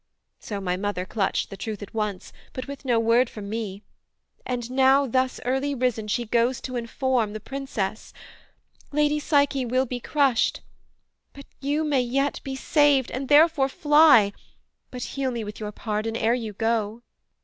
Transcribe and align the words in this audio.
So 0.39 0.59
my 0.59 0.77
mother 0.77 1.05
clutched 1.05 1.51
The 1.51 1.55
truth 1.57 1.83
at 1.83 1.93
once, 1.93 2.33
but 2.53 2.65
with 2.67 2.85
no 2.85 2.99
word 2.99 3.29
from 3.29 3.47
me; 3.51 3.83
And 4.47 4.71
now 4.71 5.05
thus 5.05 5.39
early 5.45 5.75
risen 5.75 6.07
she 6.07 6.25
goes 6.25 6.59
to 6.61 6.75
inform 6.75 7.33
The 7.33 7.39
Princess: 7.39 8.11
Lady 8.91 9.19
Psyche 9.19 9.63
will 9.63 9.85
be 9.85 9.99
crushed; 9.99 10.61
But 11.33 11.45
you 11.59 11.83
may 11.83 12.01
yet 12.01 12.41
be 12.43 12.55
saved, 12.55 13.11
and 13.11 13.29
therefore 13.29 13.69
fly; 13.69 14.33
But 14.89 15.03
heal 15.03 15.29
me 15.29 15.43
with 15.43 15.59
your 15.59 15.71
pardon 15.71 16.15
ere 16.15 16.33
you 16.33 16.53
go.' 16.53 17.03